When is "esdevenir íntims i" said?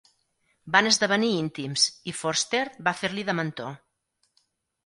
0.91-2.15